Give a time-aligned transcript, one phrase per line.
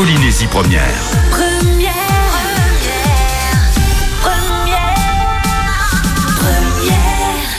[0.00, 0.80] Polynésie Première.
[1.30, 1.92] Première,
[4.22, 4.96] première,
[6.40, 7.50] première.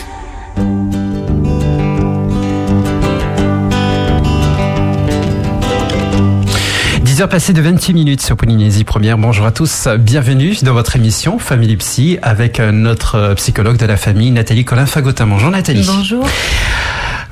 [7.03, 9.19] –10h passées de 26 minutes sur Polynésie Première.
[9.19, 14.31] Bonjour à tous, bienvenue dans votre émission Family Psy avec notre psychologue de la famille
[14.31, 15.27] Nathalie Colin-Fagotin.
[15.27, 15.85] Bonjour Nathalie.
[15.85, 16.25] Bonjour.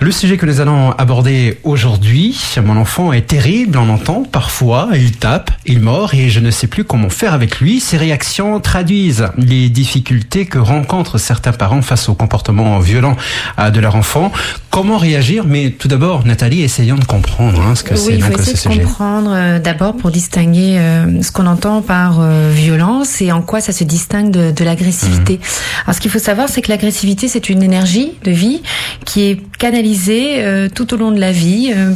[0.01, 5.11] Le sujet que nous allons aborder aujourd'hui, mon enfant est terrible, on entend parfois, il
[5.11, 7.81] tape, il mord et je ne sais plus comment faire avec lui.
[7.81, 13.17] Ces réactions traduisent les difficultés que rencontrent certains parents face au comportement violent
[13.59, 14.31] euh, de leur enfant.
[14.69, 15.43] Comment réagir?
[15.45, 18.53] Mais tout d'abord, Nathalie, essayons de comprendre hein, ce que c'est Oui, donc ce essayer
[18.53, 18.79] de sujet.
[18.83, 23.59] comprendre euh, d'abord pour distinguer euh, ce qu'on entend par euh, violence et en quoi
[23.59, 25.33] ça se distingue de, de l'agressivité.
[25.33, 25.83] Mmh.
[25.85, 28.61] Alors ce qu'il faut savoir, c'est que l'agressivité, c'est une énergie de vie
[29.09, 31.71] qui est canalisée euh, tout au long de la vie.
[31.75, 31.91] Euh,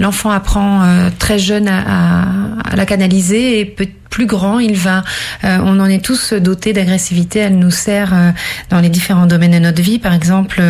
[0.00, 3.86] L'enfant apprend euh, très jeune à, à- à la canaliser et peut
[4.16, 5.04] plus grand, il va,
[5.44, 7.40] euh, on en est tous dotés d'agressivité.
[7.40, 8.30] Elle nous sert euh,
[8.70, 9.98] dans les différents domaines de notre vie.
[9.98, 10.62] Par exemple,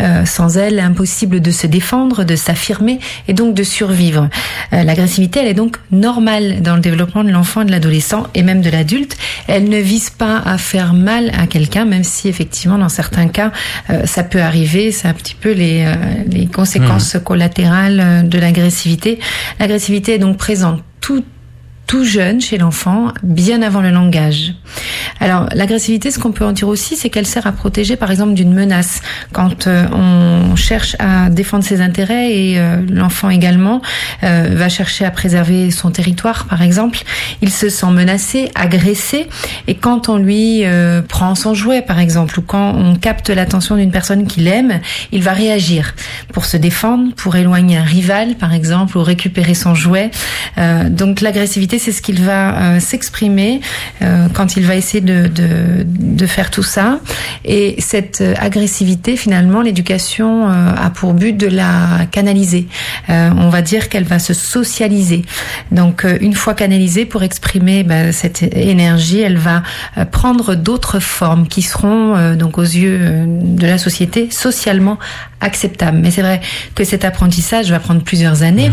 [0.00, 4.28] euh, sans elle, impossible de se défendre, de s'affirmer et donc de survivre.
[4.72, 8.60] Euh, L'agressivité, elle est donc normale dans le développement de l'enfant, de l'adolescent et même
[8.60, 9.16] de l'adulte.
[9.46, 13.52] Elle ne vise pas à faire mal à quelqu'un, même si effectivement, dans certains cas,
[13.90, 14.90] euh, ça peut arriver.
[14.90, 15.94] C'est un petit peu les, euh,
[16.26, 19.20] les conséquences collatérales euh, de l'agressivité.
[19.60, 21.22] L'agressivité est donc présente tout
[21.90, 24.54] tout jeune chez l'enfant, bien avant le langage.
[25.18, 28.34] Alors, l'agressivité, ce qu'on peut en dire aussi, c'est qu'elle sert à protéger, par exemple,
[28.34, 29.02] d'une menace.
[29.32, 33.82] Quand euh, on cherche à défendre ses intérêts et euh, l'enfant également
[34.22, 37.00] euh, va chercher à préserver son territoire, par exemple,
[37.42, 39.28] il se sent menacé, agressé,
[39.66, 40.62] et quand on lui
[41.08, 44.78] prend son jouet, par exemple, ou quand on capte l'attention d'une personne qu'il aime,
[45.10, 45.96] il va réagir
[46.32, 50.12] pour se défendre, pour éloigner un rival, par exemple, ou récupérer son jouet.
[50.56, 53.60] Donc, l'agressivité, c'est ce qu'il va euh, s'exprimer
[54.02, 57.00] euh, quand il va essayer de, de, de faire tout ça.
[57.44, 62.66] Et cette euh, agressivité, finalement, l'éducation euh, a pour but de la canaliser.
[63.08, 65.22] On va dire qu'elle va se socialiser.
[65.72, 69.62] Donc, une fois canalisée pour exprimer bah, cette énergie, elle va
[70.10, 74.98] prendre d'autres formes qui seront, donc aux yeux de la société, socialement
[75.40, 75.98] acceptables.
[75.98, 76.40] Mais c'est vrai
[76.74, 78.70] que cet apprentissage va prendre plusieurs années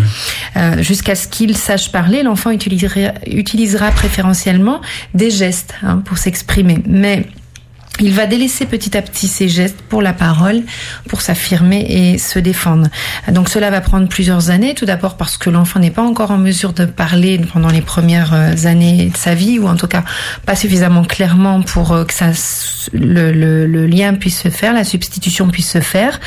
[0.80, 2.24] jusqu'à ce qu'il sache parler.
[2.24, 4.82] L'enfant utilisera, utilisera préférentiellement
[5.14, 6.80] des gestes hein, pour s'exprimer.
[6.86, 7.26] Mais
[8.00, 10.64] il va délaisser petit à petit ses gestes pour la parole,
[11.08, 12.88] pour s'affirmer et se défendre.
[13.32, 16.38] Donc cela va prendre plusieurs années, tout d'abord parce que l'enfant n'est pas encore en
[16.38, 20.04] mesure de parler pendant les premières euh, années de sa vie, ou en tout cas
[20.46, 22.14] pas suffisamment clairement pour euh, que
[22.94, 26.20] le, lien puisse se faire, la substitution puisse se faire.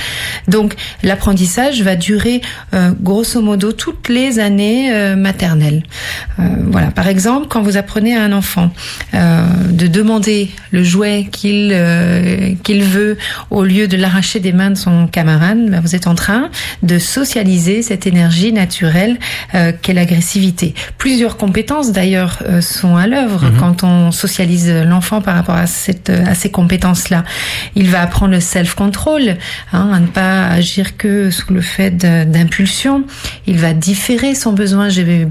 [0.48, 2.40] Donc l'apprentissage va durer
[2.74, 5.82] euh, grosso modo toutes les années maternelles.
[6.38, 8.70] Voilà, par exemple, quand vous apprenez à un enfant
[9.12, 13.18] de demander le jouet qu'il euh, qu'il veut
[13.50, 16.50] au lieu de l'arracher des mains de son camarade, ben, vous êtes en train
[16.82, 19.18] de socialiser cette énergie naturelle
[19.54, 20.74] euh, qu'est l'agressivité.
[20.98, 26.10] Plusieurs compétences d'ailleurs euh, sont à l'œuvre quand on socialise l'enfant par rapport à cette
[26.10, 27.24] à ces compétences-là.
[27.74, 29.36] Il va apprendre le self-control,
[29.72, 33.04] hein, à ne pas agir que sous le fait d'impulsion.
[33.46, 34.88] Il va différer son besoin.
[34.88, 35.28] J'ai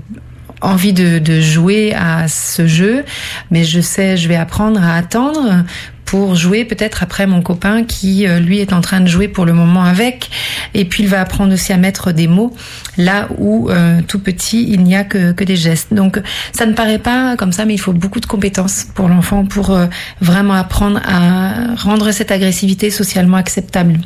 [0.62, 3.04] envie de, de jouer à ce jeu,
[3.52, 5.64] mais je sais, je vais apprendre à attendre
[6.10, 9.46] pour jouer peut-être après mon copain qui euh, lui est en train de jouer pour
[9.46, 10.32] le moment avec.
[10.74, 12.52] Et puis il va apprendre aussi à mettre des mots
[12.98, 15.94] là où euh, tout petit il n'y a que, que des gestes.
[15.94, 16.20] Donc
[16.52, 19.70] ça ne paraît pas comme ça mais il faut beaucoup de compétences pour l'enfant pour
[19.70, 19.86] euh,
[20.20, 24.00] vraiment apprendre à rendre cette agressivité socialement acceptable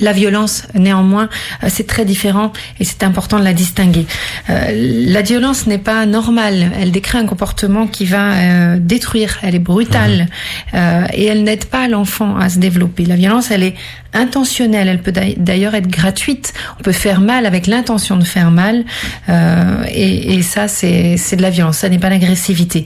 [0.00, 1.28] la violence, néanmoins,
[1.62, 4.06] euh, c'est très différent et c'est important de la distinguer.
[4.50, 4.70] Euh,
[5.06, 6.72] la violence n'est pas normale.
[6.80, 9.38] Elle décrit un comportement qui va euh, détruire.
[9.42, 10.28] Elle est brutale
[10.74, 13.04] euh, et elle n'aide pas l'enfant à se développer.
[13.04, 13.74] La violence, elle est
[14.14, 14.88] intentionnelle.
[14.88, 16.52] Elle peut d'ail- d'ailleurs être gratuite.
[16.78, 18.84] On peut faire mal avec l'intention de faire mal
[19.28, 21.78] euh, et, et ça, c'est c'est de la violence.
[21.78, 22.84] Ça n'est pas l'agressivité.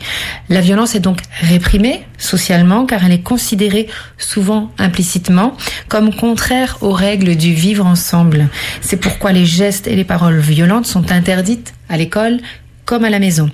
[0.48, 5.56] La violence est donc réprimée socialement car elle est considérée souvent implicitement
[5.88, 8.48] comme contraire aux règles du vivre ensemble.
[8.80, 12.38] C'est pourquoi les gestes et les paroles violentes sont interdites à l'école
[12.84, 13.50] comme à la maison.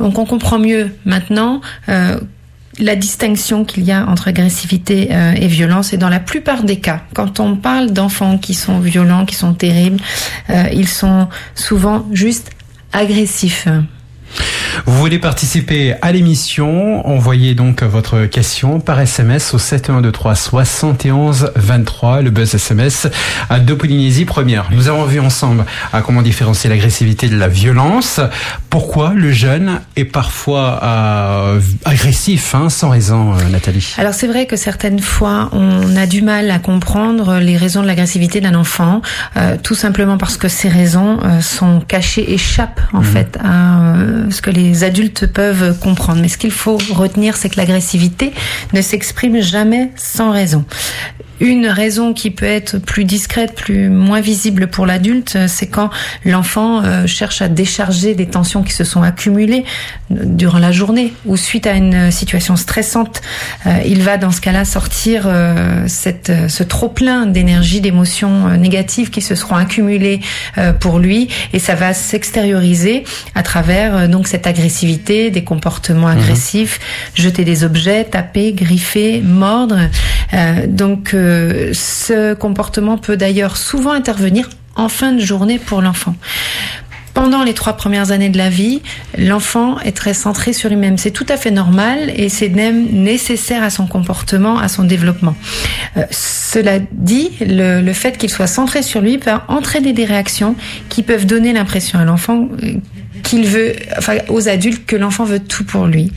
[0.00, 2.18] Donc on comprend mieux maintenant euh,
[2.78, 5.92] la distinction qu'il y a entre agressivité euh, et violence.
[5.92, 9.54] Et dans la plupart des cas, quand on parle d'enfants qui sont violents, qui sont
[9.54, 10.00] terribles,
[10.50, 12.50] euh, ils sont souvent juste
[12.92, 13.68] agressifs.
[14.86, 22.22] Vous voulez participer à l'émission Envoyez donc votre question par SMS au 7123 71 23,
[22.22, 23.08] le buzz SMS
[23.50, 24.68] de Polynésie première.
[24.72, 28.20] Nous avons vu ensemble à comment différencier l'agressivité de la violence.
[28.70, 33.94] Pourquoi le jeune est parfois euh, agressif, hein, sans raison, euh, Nathalie?
[33.98, 37.86] Alors c'est vrai que certaines fois, on a du mal à comprendre les raisons de
[37.86, 39.02] l'agressivité d'un enfant,
[39.36, 43.04] euh, tout simplement parce que ces raisons sont cachées, échappent en Mhm.
[43.04, 43.94] fait à
[44.30, 46.20] ce que les adultes peuvent comprendre.
[46.20, 48.32] Mais ce qu'il faut retenir, c'est que l'agressivité
[48.72, 50.64] ne s'exprime jamais sans raison.
[51.42, 55.90] Une raison qui peut être plus discrète, plus moins visible pour l'adulte, euh, c'est quand
[56.24, 59.64] l'enfant euh, cherche à décharger des tensions qui se sont accumulées
[60.12, 63.22] euh, durant la journée ou suite à une situation stressante.
[63.66, 69.10] Euh, il va dans ce cas-là sortir euh, cette, ce trop plein d'énergie, d'émotions négatives
[69.10, 70.20] qui se seront accumulées
[70.80, 73.04] pour lui et ça va s'extérioriser
[73.34, 76.78] à travers donc cette agressivité, des comportements agressifs,
[77.14, 79.78] jeter des objets, taper, griffer, mordre.
[80.68, 86.14] Donc euh, ce comportement peut d'ailleurs souvent intervenir en fin de journée pour l'enfant.
[87.14, 88.80] Pendant les trois premières années de la vie,
[89.18, 90.96] l'enfant est très centré sur lui-même.
[90.96, 95.34] C'est tout à fait normal et c'est même nécessaire à son comportement, à son développement.
[95.98, 100.56] Euh, cela dit, le, fait qu'il soit centré sur lui peut entraîner des réactions
[100.88, 102.74] qui peuvent donner l'impression à l'enfant euh,
[103.22, 106.12] qu'il veut, enfin, aux adultes que l'enfant veut tout pour lui.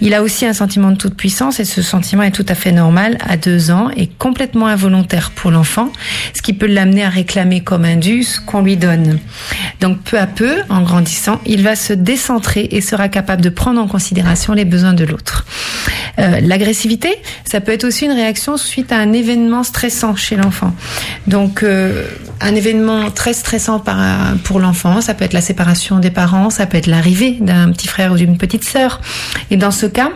[0.00, 2.72] Il a aussi un sentiment de toute puissance et ce sentiment est tout à fait
[2.72, 5.92] normal à deux ans et complètement involontaire pour l'enfant,
[6.34, 9.18] ce qui peut l'amener à réclamer comme un ce qu'on lui donne.
[9.80, 13.80] Donc peu à peu, en grandissant, il va se décentrer et sera capable de prendre
[13.80, 15.44] en considération les besoins de l'autre.
[16.20, 17.10] Euh, L'agressivité,
[17.44, 20.72] ça peut être aussi une réaction suite à un événement stressant chez l'enfant.
[21.26, 22.06] Donc euh,
[22.40, 23.82] un événement très stressant
[24.44, 27.88] pour l'enfant, ça peut être la séparation des parents, ça peut être l'arrivée d'un petit
[27.88, 29.00] frère ou d'une petite sœur.
[29.50, 30.10] Et dans ce cas,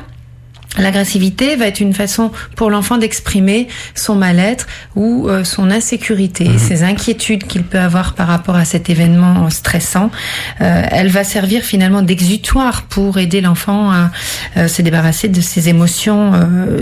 [0.78, 4.66] L'agressivité va être une façon pour l'enfant d'exprimer son mal-être
[4.96, 10.10] ou euh, son insécurité, ses inquiétudes qu'il peut avoir par rapport à cet événement stressant.
[10.60, 14.10] Euh, elle va servir finalement d'exutoire pour aider l'enfant à
[14.56, 16.32] euh, se débarrasser de ses émotions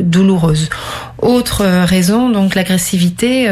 [0.00, 0.70] douloureuses.
[1.18, 3.48] Autre raison, donc l'agressivité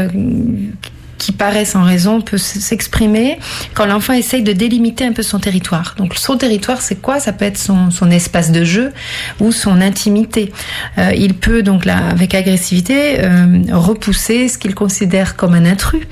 [1.20, 3.38] qui paraît sans raison peut s'exprimer
[3.74, 5.94] quand l'enfant essaye de délimiter un peu son territoire.
[5.98, 7.20] Donc son territoire, c'est quoi?
[7.20, 8.92] Ça peut être son, espace de jeu
[9.38, 10.50] ou son intimité.
[10.98, 16.06] Euh, il peut donc avec agressivité, euh, repousser ce qu'il considère comme un intrus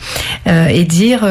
[0.47, 1.27] euh, et dire,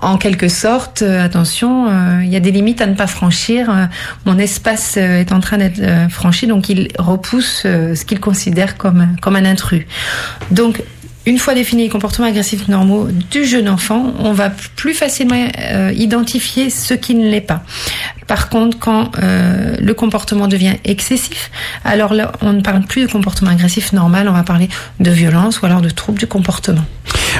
[0.00, 1.88] en quelque sorte, attention,
[2.22, 3.88] il y a des limites à ne pas franchir.
[4.24, 9.34] mon espace est en train d'être franchi, donc il repousse ce qu'il considère comme comme
[9.34, 9.84] un intrus.
[10.52, 10.82] Donc
[11.26, 15.92] une fois définis les comportements agressifs normaux du jeune enfant, on va plus facilement euh,
[15.94, 17.62] identifier ce qui ne l'est pas.
[18.26, 21.50] Par contre, quand euh, le comportement devient excessif,
[21.84, 24.68] alors là, on ne parle plus de comportement agressif normal, on va parler
[25.00, 26.84] de violence ou alors de troubles du comportement.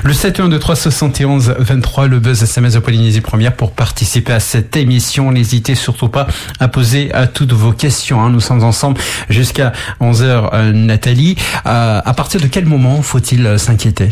[0.02, 5.31] Le 7123 71 23, le buzz SMS de Polynésie Première pour participer à cette émission.
[5.31, 6.26] N'hésitez surtout pas
[6.58, 8.20] à poser à toutes vos questions.
[8.20, 8.31] Hein.
[8.31, 9.00] Nous sommes ensemble
[9.31, 11.37] jusqu'à 11h, euh, Nathalie.
[11.67, 14.11] Euh, à partir de quel moment faut-il euh, s'inquiéter?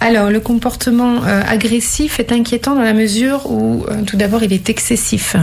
[0.00, 4.52] Alors, le comportement euh, agressif est inquiétant dans la mesure où, euh, tout d'abord, il
[4.52, 5.34] est excessif.
[5.34, 5.40] Mmh.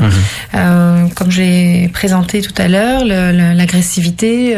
[0.53, 4.55] Euh, comme j'ai présenté tout à l'heure, l'agressivité,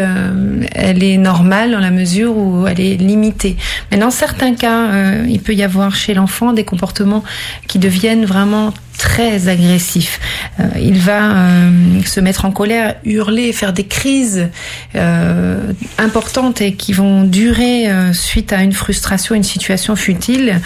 [0.73, 3.57] elle est normale dans la mesure où elle est limitée.
[3.91, 7.23] Mais dans certains cas, il peut y avoir chez l'enfant des comportements
[7.67, 10.19] qui deviennent vraiment très agressif.
[10.59, 14.49] Euh, il va euh, se mettre en colère, hurler, faire des crises
[14.95, 15.59] euh,
[15.97, 20.59] importantes et qui vont durer euh, suite à une frustration, une situation futile.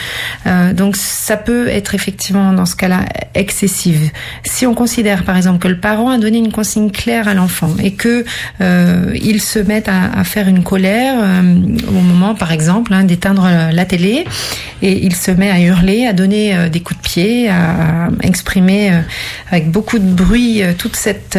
[0.73, 4.11] Donc ça peut être effectivement dans ce cas-là excessive.
[4.43, 7.71] Si on considère par exemple que le parent a donné une consigne claire à l'enfant
[7.81, 8.25] et que
[8.59, 11.15] il se met à, faire une colère
[11.87, 14.25] au moment par exemple hein, d'éteindre la télé
[14.81, 19.01] et il se met à hurler, à donner des coups de pied, à exprimer euh,
[19.49, 21.37] avec beaucoup de bruit euh, toute cette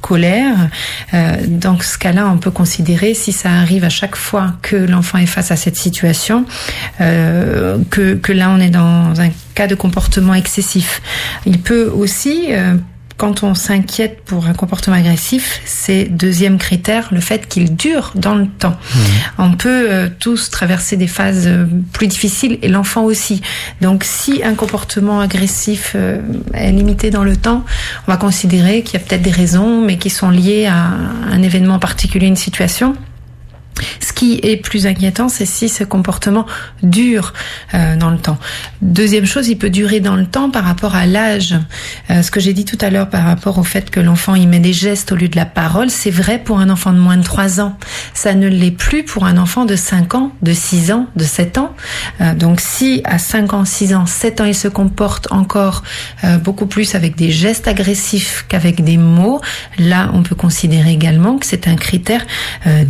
[0.00, 0.68] colère.
[1.12, 5.18] Euh, dans ce cas-là, on peut considérer, si ça arrive à chaque fois que l'enfant
[5.18, 6.44] est face à cette situation,
[6.98, 11.02] que, que là, on est dans un cas de comportement excessif.
[11.46, 12.48] Il peut aussi
[13.18, 18.36] quand on s'inquiète pour un comportement agressif, c'est deuxième critère, le fait qu'il dure dans
[18.36, 18.70] le temps.
[18.94, 18.98] Mmh.
[19.38, 23.42] On peut euh, tous traverser des phases euh, plus difficiles et l'enfant aussi.
[23.80, 26.22] Donc si un comportement agressif euh,
[26.54, 27.64] est limité dans le temps,
[28.06, 30.92] on va considérer qu'il y a peut-être des raisons, mais qui sont liées à
[31.28, 32.94] un événement particulier, une situation.
[34.00, 36.46] Ce qui est plus inquiétant, c'est si ce comportement
[36.82, 37.32] dure
[37.74, 38.38] euh, dans le temps.
[38.82, 41.54] Deuxième chose, il peut durer dans le temps par rapport à l'âge.
[42.10, 44.46] Euh, ce que j'ai dit tout à l'heure par rapport au fait que l'enfant y
[44.46, 47.16] met des gestes au lieu de la parole, c'est vrai pour un enfant de moins
[47.16, 47.78] de 3 ans.
[48.14, 51.58] Ça ne l'est plus pour un enfant de 5 ans, de 6 ans, de 7
[51.58, 51.74] ans.
[52.20, 55.82] Euh, donc si à 5 ans, 6 ans, 7 ans, il se comporte encore
[56.42, 59.40] beaucoup plus avec des gestes agressifs qu'avec des mots,
[59.78, 62.26] là on peut considérer également que c'est un critère
[62.66, 62.84] euh,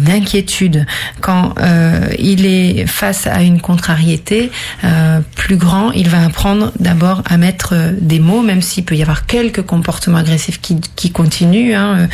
[1.20, 4.50] Quand euh, il est face à une contrariété
[4.84, 8.96] euh, plus grand, il va apprendre d'abord à mettre euh, des mots, même s'il peut
[8.96, 12.08] y avoir quelques comportements agressifs qui, qui continuent, hein,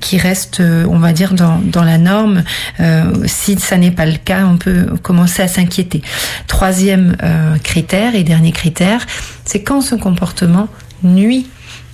[0.00, 2.42] qui restent, on va dire, dans, dans la norme.
[3.26, 6.02] Si ça n'est pas le cas, on peut commencer à s'inquiéter.
[6.46, 7.16] Troisième
[7.62, 9.06] critère et dernier critère,
[9.44, 10.68] c'est quand ce comportement
[11.02, 11.46] nuit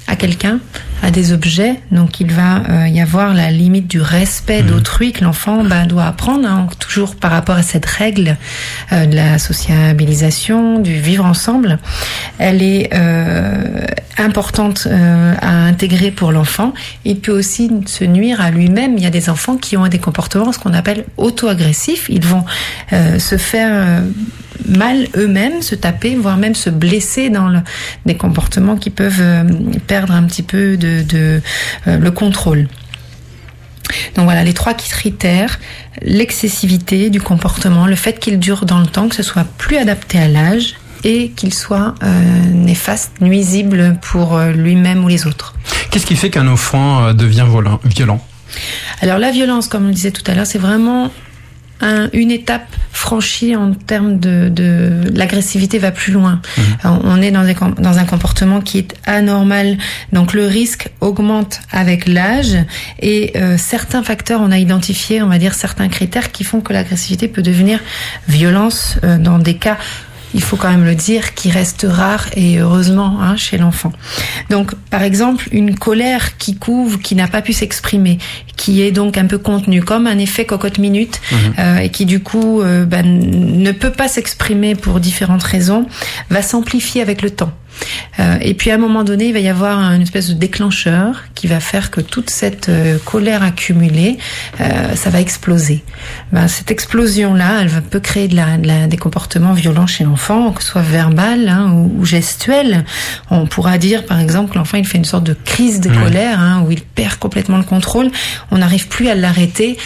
[0.06, 0.59] à quelqu'un,
[1.02, 1.80] à des objets.
[1.90, 6.04] Donc il va euh, y avoir la limite du respect d'autrui que l'enfant ben, doit
[6.04, 8.37] apprendre, hein, toujours par rapport à cette règle
[8.92, 11.78] euh, de la sociabilisation, du vivre ensemble.
[12.38, 13.87] Elle est euh,
[14.18, 14.87] importante
[15.40, 16.75] à intégrer pour l'enfant.
[17.04, 18.97] Il peut aussi se nuire à lui-même.
[18.97, 22.06] Il y a des enfants qui ont des comportements, ce qu'on appelle auto-agressifs.
[22.09, 22.44] Ils vont
[22.90, 24.02] se faire
[24.69, 27.62] mal eux-mêmes, se taper, voire même se blesser dans le-
[28.07, 29.45] des comportements qui peuvent euh,
[29.87, 31.40] perdre un petit peu de, de,
[31.87, 32.69] euh, le contrôle.
[34.14, 35.59] Donc voilà, les trois critères,
[36.02, 40.19] l'excessivité du comportement, le fait qu'il dure dans le temps, que ce soit plus adapté
[40.19, 45.54] à l'âge et qu'il soit euh, néfaste, nuisible pour lui-même ou les autres.
[45.90, 48.25] Qu'est-ce qui fait qu'un enfant devient violent, violent?
[49.00, 51.11] Alors la violence, comme on le disait tout à l'heure, c'est vraiment
[51.83, 56.41] un- une étape franchie en termes de, de l'agressivité va plus loin.
[56.83, 59.77] Alors, On est dans, des dans un comportement qui est anormal,
[60.12, 62.57] donc le risque augmente avec l'âge
[63.01, 66.73] et euh, certains facteurs, on a identifié, on va dire certains critères qui font que
[66.73, 67.81] l'agressivité peut devenir
[68.29, 69.77] violence euh, dans des cas
[70.35, 73.93] il faut quand même le dire, qui reste rare et heureusement hein, chez l'enfant.
[74.51, 78.19] Donc, par exemple, une colère qui couvre, qui n'a pas pu s'exprimer,
[78.57, 81.21] qui est donc un peu contenue, comme un effet cocotte minute,
[81.59, 85.87] euh, et qui du coup euh, ben, ne peut pas s'exprimer pour différentes raisons,
[86.31, 87.53] va s'amplifier avec le temps.
[88.19, 91.23] Euh, et puis à un moment donné, il va y avoir une espèce de déclencheur
[91.35, 94.19] qui va faire que toute cette euh, colère accumulée,
[94.61, 95.83] euh, ça va exploser.
[96.33, 100.05] Ben, cette explosion-là, elle va- peut créer de la, de la- des comportements violents chez
[100.05, 102.85] l'enfant, que ce soit verbal hein, ou, ou gestuel.
[103.31, 106.38] On pourra dire par exemple que l'enfant il fait une sorte de crise de colère
[106.41, 108.11] hein, où il perd complètement le contrôle.
[108.50, 109.76] On n'arrive plus à l'arrêter.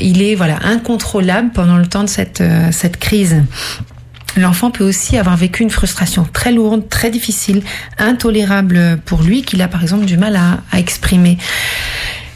[0.00, 3.42] Il est voilà incontrôlable pendant le temps de cette cette crise.
[4.36, 7.62] L'enfant peut aussi avoir vécu une frustration très lourde, très difficile,
[7.98, 11.38] intolérable pour lui, qu'il a par exemple du mal à, exprimer.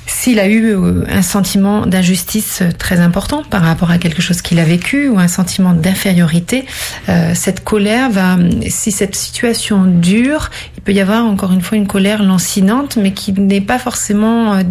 [0.06, 4.42] S'il a eu euh, un sentiment d'injustice euh, très important par rapport à quelque chose
[4.42, 6.66] qu'il a vécu ou un sentiment d'infériorité,
[7.08, 8.36] euh, cette colère va,
[8.68, 13.12] si cette situation dure, il peut y avoir encore une fois une colère lancinante, mais
[13.12, 14.62] qui n'est pas forcément euh,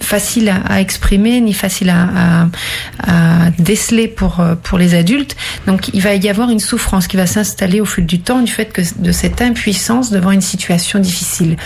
[0.00, 2.44] facile à, exprimer ni facile à,
[3.02, 5.36] à, à déceler pour pour les adultes.
[5.66, 8.52] Donc il va y avoir une souffrance qui va s'installer au fil du temps du
[8.52, 11.56] fait que de cette impuissance devant une situation difficile.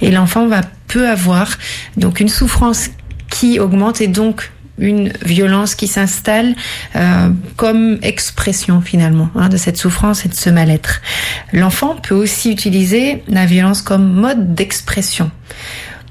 [0.00, 1.56] Et l'enfant va peut avoir
[1.96, 2.90] donc une souffrance
[3.30, 6.54] qui augmente et donc une violence qui s'installe
[6.96, 11.00] euh, comme expression finalement hein, de cette souffrance et de ce mal-être.
[11.52, 15.30] L'enfant peut aussi utiliser la violence comme mode d'expression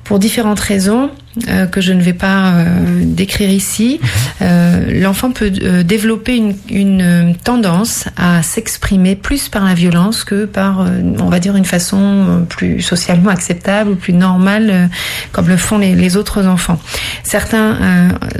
[0.10, 1.12] pour différentes raisons
[1.48, 2.66] euh, que je ne vais pas euh,
[3.04, 4.00] décrire ici.
[4.42, 10.84] Euh, L'enfant peut développer une, une tendance à s'exprimer plus par la violence que par,
[11.20, 14.90] on va dire, une façon plus socialement acceptable ou plus normale,
[15.32, 16.80] comme le font les, les autres enfants.
[17.22, 17.78] Certains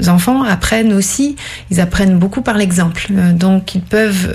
[0.08, 1.36] enfants apprennent aussi,
[1.70, 3.06] ils apprennent beaucoup par l'exemple.
[3.34, 4.34] Donc ils peuvent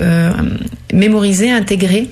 [0.90, 2.08] mémoriser, intégrer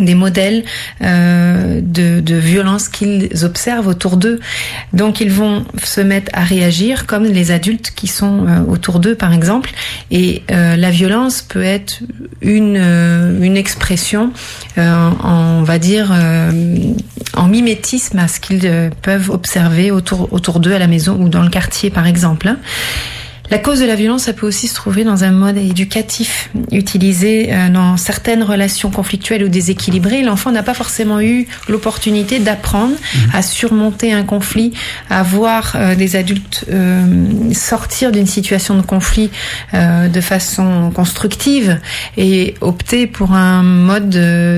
[0.00, 0.64] des modèles
[1.02, 4.38] euh, de, de violence qu'ils observent autour d'eux.
[4.92, 9.14] Donc ils vont se mettre à réagir comme les adultes qui sont euh, autour d'eux,
[9.14, 9.70] par exemple.
[10.10, 12.00] Et euh, la violence peut être
[12.42, 14.32] une, euh, une expression,
[14.76, 16.12] euh, en, on va dire,
[17.34, 21.42] en mimétisme à ce qu'ils peuvent observer autour, autour d'eux à la maison ou dans
[21.42, 22.54] le quartier, par exemple.
[23.50, 27.48] La cause de la violence, ça peut aussi se trouver dans un mode éducatif utilisé
[27.50, 30.22] euh, dans certaines relations conflictuelles ou déséquilibrées.
[30.22, 32.94] L'enfant n'a pas forcément eu l'opportunité d'apprendre
[33.32, 34.72] à surmonter un conflit,
[35.08, 39.30] à voir euh, des adultes euh, sortir d'une situation de conflit
[39.74, 41.80] euh, de façon constructive
[42.16, 44.10] et opter pour un mode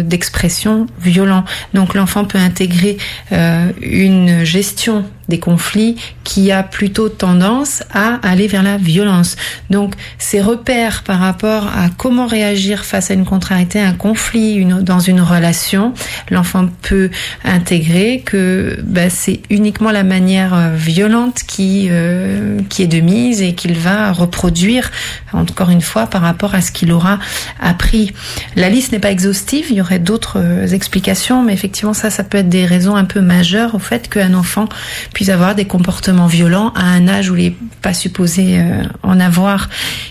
[0.07, 1.45] d'expression violent.
[1.75, 2.97] Donc l'enfant peut intégrer
[3.33, 9.37] euh, une gestion des conflits qui a plutôt tendance à aller vers la violence.
[9.71, 14.83] Donc ces repères par rapport à comment réagir face à une contrariété, un conflit une,
[14.83, 15.95] dans une relation,
[16.31, 17.11] l'enfant peut
[17.45, 23.43] intégrer que bah, c'est uniquement la manière euh, violente qui, euh, qui est de mise
[23.43, 24.91] et qu'il va reproduire
[25.33, 27.19] encore une fois par rapport à ce qu'il aura
[27.61, 28.13] appris.
[28.57, 32.25] La liste n'est pas exhaustive, il y aurait d'autres euh, explications, mais effectivement ça, ça
[32.25, 34.69] peut être des raisons un peu majeures au fait qu'un enfant
[35.13, 39.21] puisse avoir des comportements violents à un âge où il n'est pas supposé euh, en
[39.21, 39.69] avoir.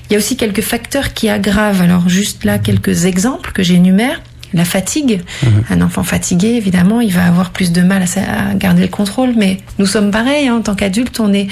[0.10, 1.82] Il y a aussi quelques facteurs qui aggravent.
[1.82, 4.22] Alors juste là quelques exemples que j'énumère
[4.54, 5.22] la fatigue.
[5.70, 9.34] Un enfant fatigué, évidemment, il va avoir plus de mal à, garder le contrôle.
[9.38, 10.48] Mais nous sommes pareils.
[10.48, 11.48] Hein, en tant qu'adulte, on est,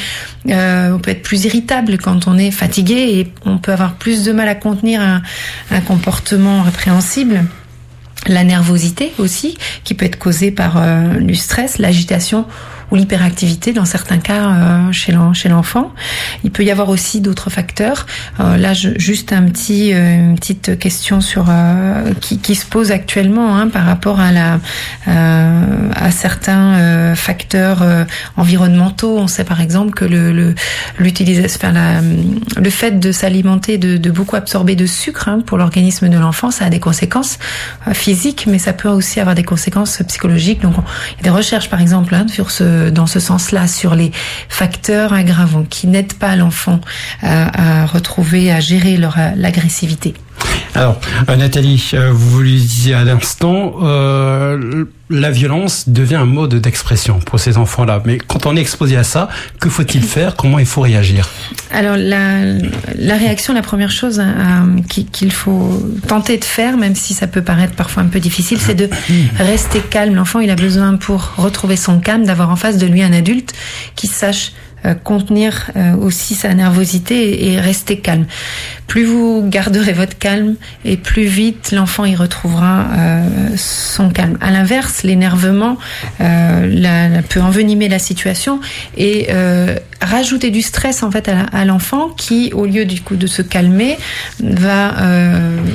[0.49, 4.23] euh, on peut être plus irritable quand on est fatigué et on peut avoir plus
[4.23, 5.21] de mal à contenir un,
[5.71, 7.45] un comportement répréhensible.
[8.25, 12.45] La nervosité aussi, qui peut être causée par euh, le stress, l'agitation
[12.91, 15.93] ou l'hyperactivité dans certains cas euh, chez l'enfant.
[16.43, 18.05] Il peut y avoir aussi d'autres facteurs.
[18.39, 21.47] Euh, là, juste un petit, euh, une petite question sur
[22.21, 24.59] qui, se pose actuellement hein, par rapport à la
[25.05, 27.83] à certains facteurs
[28.35, 29.17] environnementaux.
[29.17, 30.55] On sait par exemple que le
[30.97, 31.69] l'utilisation,
[32.57, 36.51] le fait de s'alimenter, de, de, beaucoup absorber de sucre hein, pour l'organisme de l'enfant,
[36.51, 37.37] ça a des conséquences
[37.93, 40.61] physiques, mais ça peut aussi avoir des conséquences psychologiques.
[40.61, 40.73] Donc,
[41.11, 44.11] il y a des recherches par exemple hein, sur ce dans ce sens-là sur les
[44.49, 46.81] facteurs aggravants qui n'aident pas l'enfant
[47.21, 50.13] à, retrouver, à gérer leur l'agressivité.
[50.77, 56.53] Alors, euh, Nathalie, euh, vous le disiez à l'instant, euh, la violence devient un mode
[56.55, 58.03] d'expression pour ces enfants-là.
[58.05, 59.27] Mais quand on est exposé à ça,
[59.59, 60.35] que faut-il faire?
[60.35, 61.27] Comment il faut réagir?
[61.71, 62.43] Alors, la,
[62.95, 64.21] la, réaction, la première chose
[64.87, 68.75] qu'il faut tenter de faire, même si ça peut paraître parfois un peu difficile, c'est
[68.75, 68.87] de
[69.39, 70.13] rester calme.
[70.13, 73.53] L'enfant, il a besoin pour retrouver son calme, d'avoir en face de lui un adulte
[73.95, 74.51] qui sache
[75.03, 78.25] contenir euh, aussi sa nervosité et rester calme.
[78.87, 80.55] Plus vous garderez votre calme
[80.85, 84.37] et plus vite l'enfant y retrouvera euh, son calme.
[84.41, 85.77] À l'inverse, l'énervement
[86.17, 88.59] peut envenimer la situation
[88.95, 89.27] et
[90.01, 93.97] rajouter du stress en fait à l'enfant qui, au lieu du coup de se calmer,
[94.39, 94.95] va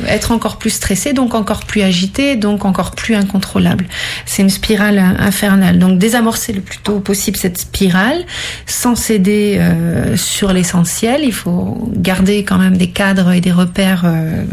[0.09, 3.87] être encore plus stressé, donc encore plus agité, donc encore plus incontrôlable.
[4.27, 5.79] C'est une spirale infernale.
[5.79, 8.25] Donc désamorcer le plus tôt possible cette spirale
[8.67, 11.23] sans céder euh, sur l'essentiel.
[11.25, 14.45] Il faut garder quand même des cadres et des repères euh,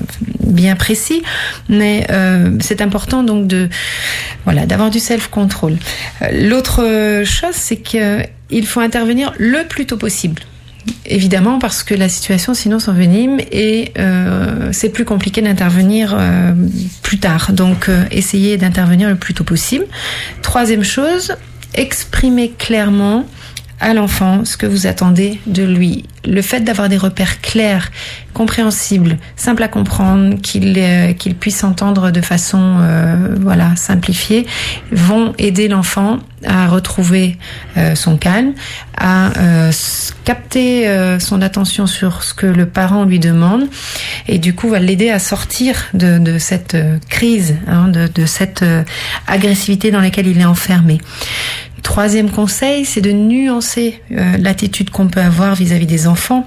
[0.44, 1.22] bien précis,
[1.68, 3.70] mais euh, c'est important donc de
[4.46, 5.78] voilà d'avoir du self-control.
[6.32, 7.78] L'autre chose, c'est
[8.50, 10.44] qu'il faut intervenir le plus tôt possible.
[11.06, 16.54] Évidemment, parce que la situation sinon s'envenime et euh, c'est plus compliqué d'intervenir euh,
[17.04, 17.52] plus tard.
[17.52, 19.86] Donc, euh, essayez d'intervenir le plus tôt possible.
[20.42, 21.36] Troisième chose,
[21.74, 23.26] exprimez clairement
[23.80, 26.06] à l'enfant ce que vous attendez de lui.
[26.26, 27.92] Le fait d'avoir des repères clairs,
[28.34, 34.46] compréhensibles, simples à comprendre, qu'il euh, qu'il puisse entendre de façon euh, voilà simplifiée,
[34.92, 37.38] vont aider l'enfant à retrouver
[37.78, 38.54] euh, son calme,
[38.98, 39.32] à
[40.26, 40.88] capter
[41.20, 43.64] son attention sur ce que le parent lui demande,
[44.28, 46.76] et du coup va l'aider à sortir de, de cette
[47.10, 48.64] crise, hein, de, de cette
[49.26, 51.00] agressivité dans laquelle il est enfermé.
[51.84, 56.46] Troisième conseil, c'est de nuancer euh, l'attitude qu'on peut avoir vis-à-vis des enfants.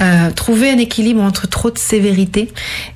[0.00, 2.52] Euh, trouver un équilibre entre trop de sévérité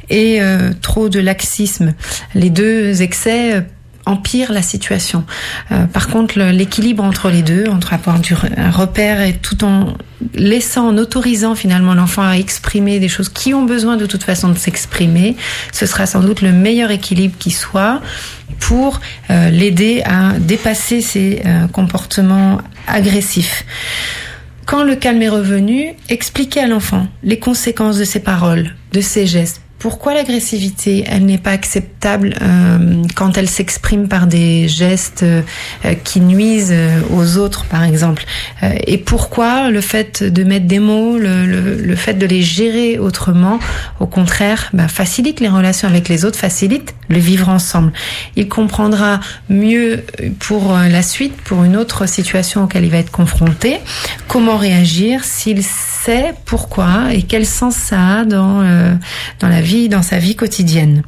[0.09, 1.95] et euh, trop de laxisme.
[2.35, 3.65] Les deux excès
[4.07, 5.25] empire la situation.
[5.71, 9.95] Euh, par contre, l'équilibre entre les deux, entre avoir du, un repère et tout en
[10.35, 14.49] laissant, en autorisant finalement l'enfant à exprimer des choses qui ont besoin de toute façon
[14.49, 15.37] de s'exprimer,
[15.73, 18.01] ce sera sans doute le meilleur équilibre qui soit
[18.61, 23.65] pour euh, l'aider à dépasser ses euh, comportements agressifs.
[24.67, 29.27] Quand le calme est revenu, expliquez à l'enfant les conséquences de ses paroles, de ses
[29.27, 35.42] gestes pourquoi l'agressivité, elle n'est pas acceptable euh, quand elle s'exprime par des gestes euh,
[36.05, 38.25] qui nuisent euh, aux autres, par exemple
[38.87, 43.59] Et pourquoi le fait de mettre des mots, le, le, fait de les gérer autrement,
[43.99, 47.92] au contraire, bah, facilite les relations avec les autres, facilite le vivre ensemble.
[48.37, 49.18] Il comprendra
[49.51, 50.05] mieux
[50.38, 53.81] pour la suite, pour une autre situation auquel il va être confronté,
[54.29, 55.64] comment réagir s'il
[56.45, 58.95] pourquoi et quel sens ça a dans euh,
[59.41, 61.03] dans la vie, dans sa vie quotidienne.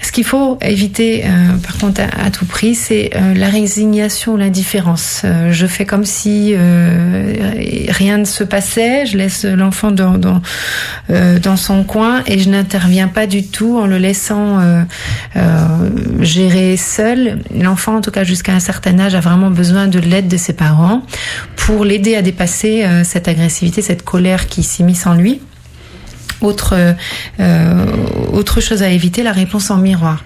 [0.00, 5.24] Ce qu'il faut éviter, euh, par contre, à, tout prix, c'est euh, la résignation, l'indifférence.
[5.50, 6.54] Je fais comme si
[7.88, 10.42] rien ne se passait, je laisse l'enfant dans dans,
[11.08, 14.60] dans son coin et je n'interviens pas du tout en le laissant
[16.20, 17.38] gérer seul.
[17.58, 20.52] L'enfant, en tout cas jusqu'à un certain âge, a vraiment besoin de l'aide de ses
[20.52, 21.02] parents
[21.56, 25.40] pour l'aider à dépasser cette agressivité, cette colère qui s'immisce en lui.
[26.40, 26.74] Autre,
[27.40, 27.86] euh,
[28.32, 30.22] autre chose à éviter, la réponse en miroir.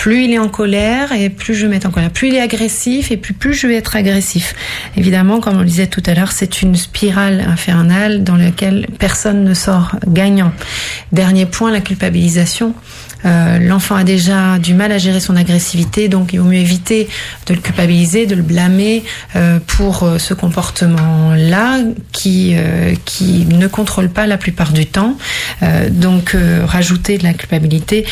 [0.00, 2.08] Plus il est en colère et plus je vais mettre en colère.
[2.08, 4.54] Plus il est agressif et plus, je vais être agressif.
[4.96, 9.44] Évidemment, comme on le disait tout à l'heure, c'est une spirale infernale dans laquelle personne
[9.44, 10.52] ne sort gagnant.
[11.12, 12.74] Dernier point, la culpabilisation.
[13.24, 17.08] Euh, L'enfant a déjà du mal à gérer son agressivité, donc il vaut mieux éviter
[17.46, 19.04] de le culpabiliser, de le blâmer
[19.36, 21.80] euh, pour euh, ce comportement-là
[22.12, 22.56] qui
[23.04, 25.16] qui ne contrôle pas la plupart du temps.
[25.90, 28.04] Donc rajouter de la culpabilité,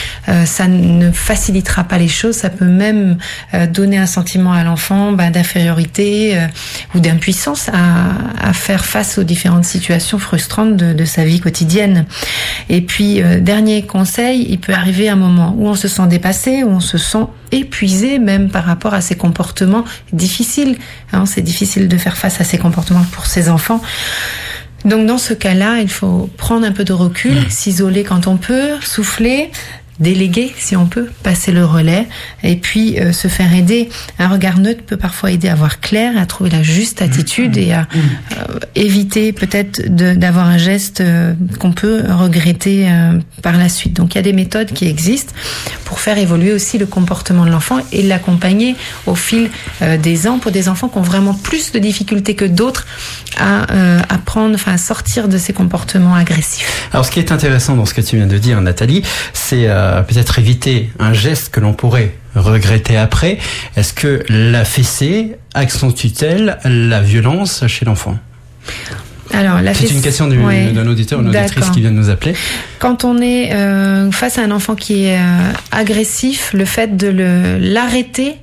[0.45, 2.37] ça ne facilitera pas les choses.
[2.37, 3.19] Ça peut même
[3.55, 6.47] euh, donner un sentiment à l'enfant bah, d'infériorité euh,
[6.95, 12.07] ou d'impuissance à, à faire face aux différentes situations frustrantes de, de sa vie quotidienne.
[12.69, 16.63] Et puis euh, dernier conseil, il peut arriver un moment où on se sent dépassé,
[16.63, 20.77] où on se sent épuisé même par rapport à ces comportements difficiles.
[21.13, 23.81] Hein, c'est difficile de faire face à ces comportements pour ses enfants.
[24.85, 28.71] Donc dans ce cas-là, il faut prendre un peu de recul, s'isoler quand on peut,
[28.81, 29.51] souffler,
[30.01, 32.07] déléguer si on peut, passer le relais
[32.43, 33.89] et puis euh, se faire aider.
[34.19, 37.73] Un regard neutre peut parfois aider à voir clair, à trouver la juste attitude et
[37.73, 37.87] à
[38.33, 42.89] euh, éviter peut-être d'avoir un geste euh, qu'on peut regretter
[43.43, 43.95] par la suite.
[43.95, 45.33] Donc il y a des méthodes qui existent
[45.85, 50.53] pour faire évoluer aussi le comportement de l'enfant et l'accompagner au fil des ans pour
[50.53, 52.87] des enfants qui ont vraiment plus de difficultés que d'autres
[53.39, 53.67] à
[54.09, 56.89] apprendre, enfin à sortir de ces comportements agressifs.
[56.93, 60.03] Alors, ce qui est intéressant dans ce que tu viens de dire, Nathalie, c'est euh,
[60.03, 63.39] peut-être éviter un geste que l'on pourrait regretter après.
[63.77, 68.19] Est-ce que la fessée accentue-t-elle la violence chez l'enfant?
[69.33, 70.71] Alors, la C'est une question du- Ouais.
[70.73, 72.35] d'un auditeur ou d'une auditrice qui vient de nous appeler.
[72.79, 77.09] Quand on est euh, face à un enfant qui est euh, agressif, le fait de
[77.61, 78.37] l'arrêter,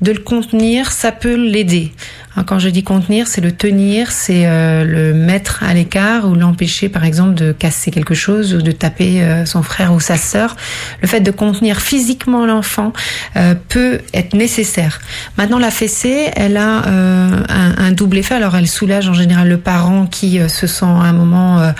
[0.00, 1.92] de le contenir, ça peut l'aider.
[2.36, 6.34] Hein, Quand je dis contenir, c'est le tenir, c'est euh, le mettre à l'écart ou
[6.34, 10.16] l'empêcher, par exemple, de casser quelque chose ou de taper euh, son frère ou sa
[10.16, 10.56] sœur.
[11.02, 12.92] Le fait de contenir physiquement l'enfant
[13.36, 15.00] euh, peut être nécessaire.
[15.38, 18.34] Maintenant, la fessée, elle a euh, un, un double effet.
[18.34, 21.72] Alors, elle soulage en général le parent qui euh, se sent à un moment euh,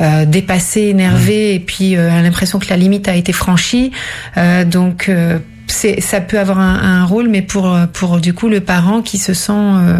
[0.00, 3.92] euh, dépassé, énervé, et puis euh, a l'impression que la limite a été franchie.
[4.36, 5.38] Euh, donc euh,
[5.70, 9.34] ça peut avoir un, un rôle, mais pour pour du coup le parent qui se
[9.34, 9.98] sent euh,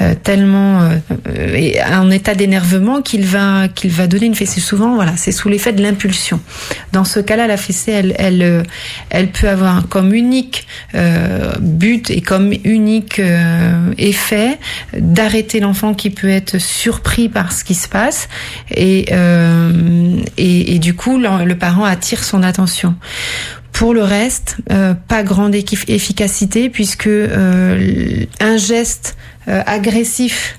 [0.00, 0.96] euh, tellement euh,
[1.28, 4.60] euh, en état d'énervement qu'il va qu'il va donner une fessée.
[4.60, 6.40] Souvent, voilà, c'est sous l'effet de l'impulsion.
[6.92, 8.62] Dans ce cas-là, la fessée, elle elle euh,
[9.10, 14.58] elle peut avoir comme unique euh, but et comme unique euh, effet
[14.96, 18.28] d'arrêter l'enfant qui peut être surpris par ce qui se passe
[18.70, 22.94] et euh, et, et du coup le parent attire son attention.
[23.72, 30.58] Pour le reste, euh, pas grande efficacité puisque euh, un geste euh, agressif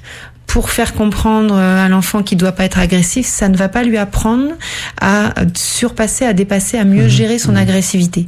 [0.49, 3.83] pour faire comprendre euh, à l'enfant qu'il doit pas être agressif, ça ne va pas
[3.83, 4.53] lui apprendre
[4.99, 8.25] à surpasser, à dépasser, à mieux gérer son agressivité.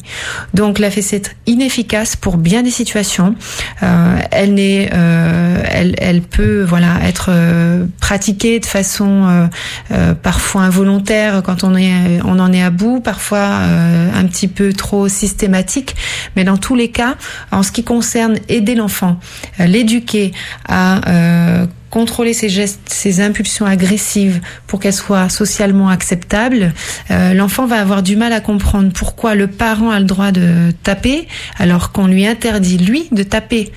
[0.53, 3.33] Donc la fessée est inefficace pour bien des situations.
[3.81, 9.47] Euh, elle n'est, euh, elle, elle peut voilà être euh, pratiquée de façon euh,
[9.91, 14.47] euh, parfois involontaire quand on est, on en est à bout, parfois euh, un petit
[14.47, 15.95] peu trop systématique.
[16.35, 17.15] Mais dans tous les cas,
[17.51, 19.19] en ce qui concerne aider l'enfant,
[19.59, 20.33] euh, l'éduquer
[20.69, 26.73] à euh, contrôler ses gestes, ses impulsions agressives pour qu'elles soient socialement acceptables,
[27.11, 30.71] euh, l'enfant va avoir du mal à comprendre pourquoi le parent a le droit de
[30.83, 31.27] taper
[31.59, 33.71] alors qu'on lui interdit lui de taper.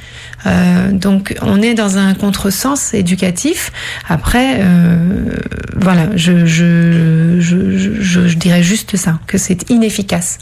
[0.46, 3.72] Euh, donc on est dans un contresens éducatif.
[4.09, 5.24] Après, euh,
[5.77, 10.38] voilà, je, je, dirais juste ça, que c'est inefficace.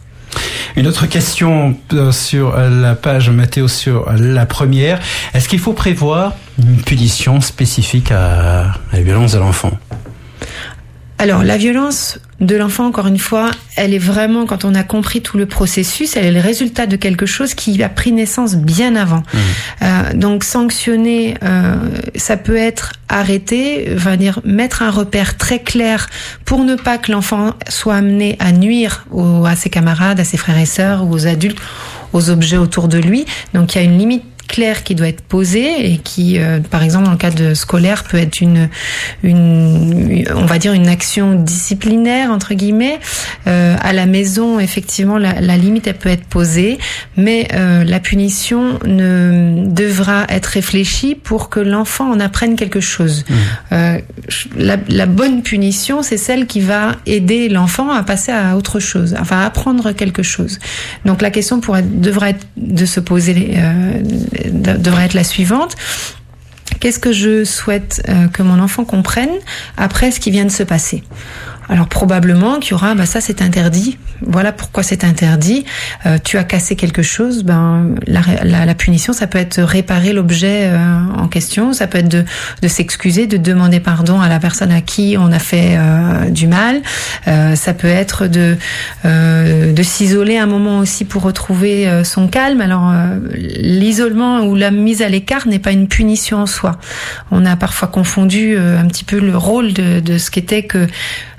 [0.77, 5.01] Une autre question euh, sur euh, la page Mathéo sur la première.
[5.35, 9.73] Est-ce qu'il faut prévoir une punition spécifique à la violence de l'enfant?
[11.23, 15.23] Alors, la violence de l'enfant, encore une fois, elle est vraiment, quand on a compris
[15.23, 18.97] tout le processus, elle est le résultat de quelque chose qui a pris naissance bien
[18.97, 19.23] avant.
[19.83, 21.77] Euh, donc, sanctionner, euh,
[22.17, 26.09] ça peut être arrêter, va dire mettre un repère très clair
[26.45, 30.37] pour ne pas que l'enfant soit amené à nuire aux- à ses camarades, à ses
[30.39, 31.61] frères et sœurs ou aux adultes
[32.13, 33.25] aux objets autour de lui.
[33.55, 36.83] Donc il y a une limite claire qui doit être posée et qui, euh, par
[36.83, 38.68] exemple, dans le cadre scolaire, peut être une,
[39.22, 42.98] une, on va dire une action disciplinaire entre guillemets.
[43.46, 46.78] Euh, à la maison, effectivement, la, la, limite elle peut être posée,
[47.16, 53.24] mais euh, la punition ne devra être réfléchie pour que l'enfant en apprenne quelque chose.
[53.28, 53.35] Mmh.
[53.72, 53.98] Euh,
[54.57, 59.14] la, la bonne punition, c'est celle qui va aider l'enfant à passer à autre chose,
[59.18, 60.59] enfin à apprendre quelque chose.
[61.05, 64.02] Donc la question pourrait, devra être de se poser, euh,
[64.51, 65.77] devrait être la suivante.
[66.81, 69.31] Qu'est-ce que je souhaite euh, que mon enfant comprenne
[69.77, 71.05] après ce qui vient de se passer?
[71.73, 73.97] Alors probablement qu'il y aura, bah ça c'est interdit.
[74.21, 75.65] Voilà pourquoi c'est interdit.
[76.05, 80.99] Euh, tu as cassé quelque chose, ben la, punition ça peut être réparer l'objet euh,
[81.17, 82.25] en question, ça peut être de,
[82.61, 86.47] de s'excuser, de demander pardon à la personne à qui on a fait euh, du
[86.47, 86.83] mal.
[87.27, 88.59] Euh, ça peut être de
[89.07, 92.61] euh, de s'isoler un moment aussi pour retrouver son calme.
[92.61, 92.93] Alors
[93.35, 96.79] l'isolement ou la mise à l'écart n'est pas une punition en soi.
[97.31, 100.87] On a parfois confondu un petit peu le rôle de, de ce qu'était que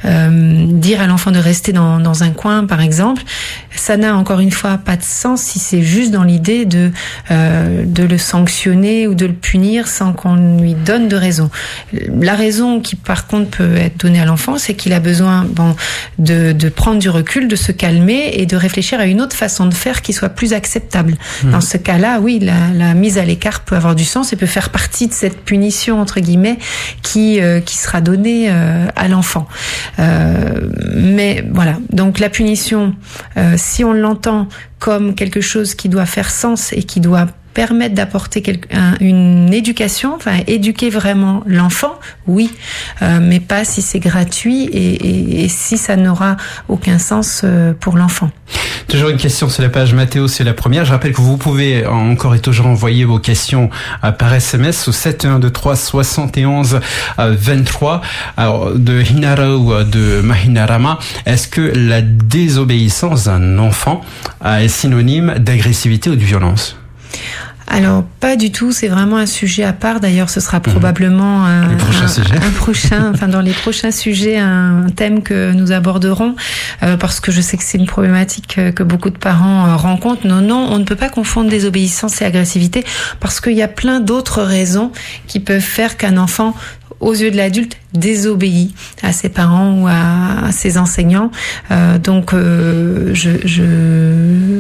[0.06, 3.24] euh, dire à l'enfant de rester dans, dans, un coin, par exemple,
[3.76, 6.92] ça n'a encore une fois pas de sens si c'est juste dans l'idée de
[7.32, 11.50] euh, de le sanctionner ou de le punir sans qu'on lui donne de raison.
[11.94, 15.76] La raison qui, par contre, peut être donnée à l'enfant, c'est qu'il a besoin bon
[16.20, 19.66] de, de prendre du recul, de se calmer et de réfléchir à une autre façon
[19.66, 21.16] de faire qui soit plus acceptable.
[21.44, 21.52] Mmh.
[21.52, 24.46] Dans ce cas-là, oui, la, la mise à l'écart peut avoir du sens et peut
[24.46, 26.58] faire partie de cette punition entre guillemets
[27.02, 29.48] qui euh, qui sera donnée euh, à l'enfant.
[30.00, 32.96] Euh, mais voilà, donc la punition,
[33.38, 34.48] euh, si on l'entend
[34.80, 40.16] comme quelque chose qui doit faire sens et qui doit permettre d'apporter un, une éducation,
[40.16, 42.52] enfin éduquer vraiment l'enfant, oui,
[43.02, 46.38] euh, mais pas si c'est gratuit et, et, et, si ça n'aura
[46.68, 48.32] aucun sens euh, pour l'enfant.
[48.88, 50.86] Toujours une question sur la page Mathéo, c'est la première.
[50.86, 53.70] Je rappelle que vous pouvez encore et toujours envoyer vos questions
[54.04, 56.80] euh, par SMS au 7123 71
[57.18, 58.02] 23
[58.38, 61.00] Alors, de Hinara ou euh, de Mahinarama.
[61.26, 64.02] Est-ce que la désobéissance d'un enfant
[64.46, 66.78] est synonyme d'agressivité ou de violence?
[67.68, 70.00] Alors pas du tout, c'est vraiment un sujet à part.
[70.00, 75.24] D'ailleurs, ce sera probablement un, un, un, prochain, enfin dans les prochains sujets, un thème
[75.24, 76.36] que nous aborderons
[76.84, 80.28] euh, parce que je sais que c'est une problématique que beaucoup de parents euh, rencontrent.
[80.28, 82.84] Non, non, on ne peut pas confondre désobéissance et agressivité
[83.20, 84.92] parce qu'il y a plein d'autres raisons
[85.28, 86.56] qui peuvent faire qu'un enfant
[87.00, 91.32] aux yeux de l'adulte désobéit à ses parents ou à, ses enseignants.
[91.72, 93.64] Euh, donc, euh, je, je,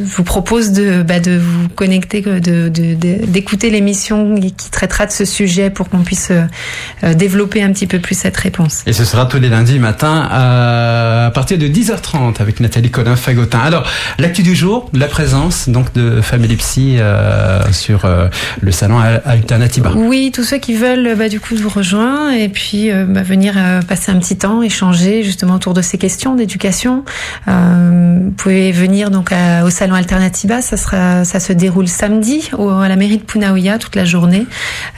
[0.03, 5.25] vous propose de, bah, de vous connecter, de, d'écouter de, l'émission qui traitera de ce
[5.25, 8.83] sujet pour qu'on puisse euh, développer un petit peu plus cette réponse.
[8.85, 13.59] Et ce sera tous les lundis matin à, partir de 10h30 avec Nathalie Colin-Fagotin.
[13.59, 13.87] Alors,
[14.19, 16.97] l'actu du jour, la présence donc de Family Psy
[17.71, 18.07] sur
[18.61, 19.91] le salon Alternativa.
[19.95, 23.81] Oui, tous ceux qui veulent bah, du coup vous rejoindre et puis bah, venir euh,
[23.81, 27.03] passer un petit temps, échanger justement autour de ces questions d'éducation.
[27.47, 32.49] Euh, vous pouvez venir donc à, au salon Alternativa, ça sera, ça se déroule samedi
[32.57, 34.45] au, à la mairie de Punaouia toute la journée.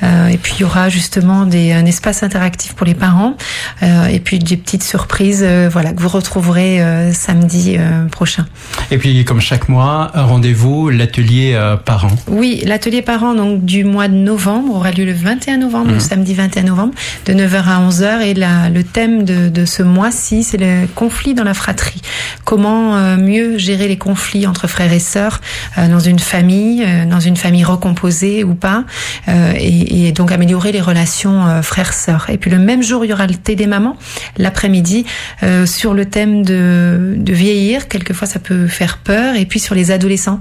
[0.03, 3.35] Euh, et puis il y aura justement des, un espace interactif pour les parents
[3.81, 6.81] et puis des petites surprises, voilà que vous retrouverez
[7.13, 7.77] samedi
[8.11, 8.45] prochain.
[8.91, 12.15] Et puis comme chaque mois, rendez-vous l'atelier parents.
[12.27, 15.93] Oui, l'atelier parents donc du mois de novembre aura lieu le 21 novembre, mmh.
[15.93, 16.93] le samedi 21 novembre,
[17.25, 21.53] de 9h à 11h et le thème de, ce mois-ci, c'est le conflit dans la
[21.53, 22.01] fratrie.
[22.43, 25.41] Comment euh, mieux gérer les conflits entre frères et sœurs
[25.77, 28.83] euh, dans une famille, euh, dans une famille recomposée ou pas,
[29.27, 32.27] et, donc améliorer les relations frères-sœurs.
[32.29, 33.97] Et puis le même jour, il y aura le thé des mamans,
[34.37, 35.05] l'après-midi,
[35.65, 37.87] sur le thème de, de vieillir.
[37.87, 39.35] Quelquefois, ça peut faire peur.
[39.35, 40.39] Et puis sur les adolescents,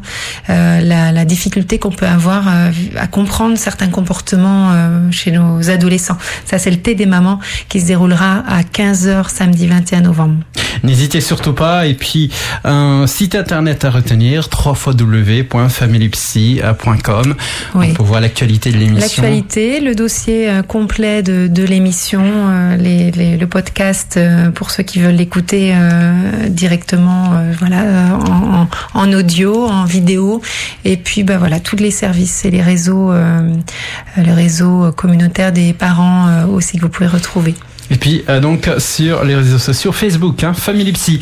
[0.48, 2.48] la, la difficulté qu'on peut avoir
[2.96, 4.72] à comprendre certains comportements
[5.10, 6.18] chez nos adolescents.
[6.44, 10.36] Ça, c'est le thé des mamans qui se déroulera à 15h samedi 21 novembre.
[10.82, 11.86] N'hésitez surtout pas.
[11.86, 12.30] Et puis,
[12.64, 17.34] un site internet à retenir, www.familypsy.com.
[17.74, 17.88] Oui.
[17.90, 19.22] On peut voir l'actualité de l'émission.
[19.22, 24.70] L'actualité, le dossier euh, complet de, de l'émission, euh, les, les, le podcast euh, pour
[24.70, 30.40] ceux qui veulent l'écouter euh, directement, voilà, en, en, en, audio, en vidéo.
[30.84, 36.46] Et puis, bah voilà, tous les services et les réseaux, le réseau communautaire des parents
[36.46, 37.53] aussi que vous pouvez retrouver.
[37.90, 41.20] Et puis euh, donc sur les réseaux sociaux, Facebook, hein, Family Psy.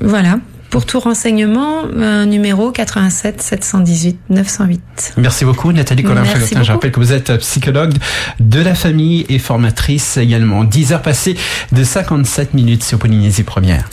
[0.00, 0.38] Voilà.
[0.70, 5.14] Pour tout renseignement, un numéro 87 718 908.
[5.18, 6.64] Merci beaucoup Nathalie Colin-Fagotin.
[6.64, 7.94] Je rappelle que vous êtes psychologue
[8.40, 10.64] de la famille et formatrice également.
[10.64, 11.36] 10 heures passées
[11.70, 13.88] de 57 minutes sur Polynésie Première.